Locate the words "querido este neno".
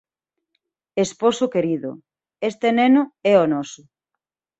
1.55-3.03